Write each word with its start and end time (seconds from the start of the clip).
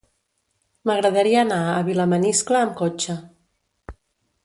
M'agradaria 0.91 1.43
anar 1.45 1.59
a 1.75 1.85
Vilamaniscle 1.91 2.63
amb 2.65 2.77
cotxe. 2.83 3.19